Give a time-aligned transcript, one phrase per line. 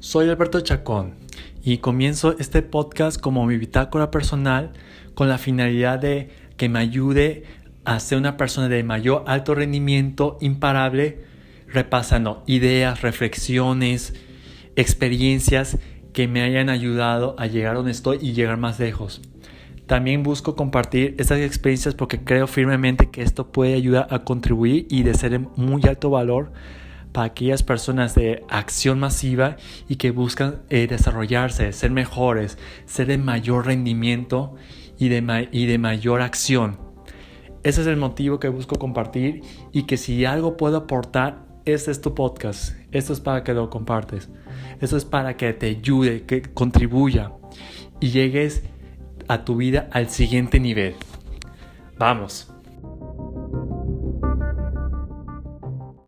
[0.00, 1.12] Soy Alberto Chacón
[1.62, 4.72] y comienzo este podcast como mi bitácora personal
[5.14, 7.44] con la finalidad de que me ayude
[7.84, 11.20] a ser una persona de mayor alto rendimiento imparable,
[11.68, 14.14] repasando ideas, reflexiones,
[14.74, 15.76] experiencias
[16.14, 19.20] que me hayan ayudado a llegar donde estoy y llegar más lejos.
[19.84, 25.02] También busco compartir estas experiencias porque creo firmemente que esto puede ayudar a contribuir y
[25.02, 26.52] de ser de muy alto valor
[27.12, 29.56] para aquellas personas de acción masiva
[29.88, 34.54] y que buscan eh, desarrollarse, ser mejores, ser de mayor rendimiento
[34.98, 36.78] y de, mayor acción.
[37.62, 39.42] Ese es el motivo que busco compartir
[39.72, 42.74] y que si algo puedo aportar, este es tu podcast.
[42.92, 44.28] Esto es para que lo compartes.
[44.80, 47.32] Esto es para que te ayude, que contribuya
[47.98, 48.62] y llegues
[49.28, 50.94] a tu vida al siguiente nivel.
[51.98, 52.49] Vamos.